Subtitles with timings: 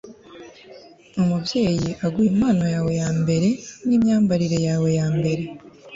[1.21, 3.49] umubyeyi aguha impano yawe yambere
[3.87, 5.43] nimyambarire yawe ya mbere